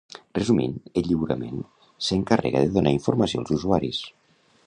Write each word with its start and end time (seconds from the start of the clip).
Resumint, 0.35 0.71
el 1.01 1.05
lliurament 1.09 1.59
s'encarrega 2.07 2.65
de 2.65 2.73
donar 2.79 2.95
informació 2.97 3.43
als 3.45 3.55
usuaris. 3.59 4.01